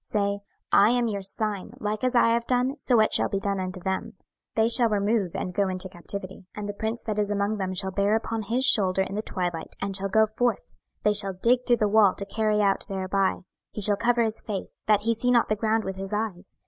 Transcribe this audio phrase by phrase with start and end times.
[0.03, 0.41] 26:012:011 Say,
[0.71, 3.79] I am your sign: like as I have done, so shall it be done unto
[3.79, 4.13] them:
[4.55, 6.37] they shall remove and go into captivity.
[6.37, 9.21] 26:012:012 And the prince that is among them shall bear upon his shoulder in the
[9.21, 10.71] twilight, and shall go forth:
[11.03, 14.81] they shall dig through the wall to carry out thereby: he shall cover his face,
[14.87, 16.55] that he see not the ground with his eyes.